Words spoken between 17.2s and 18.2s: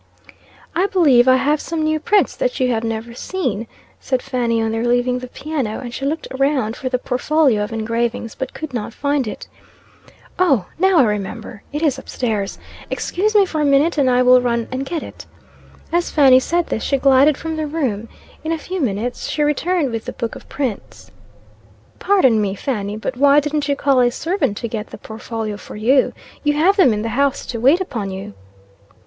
from the room.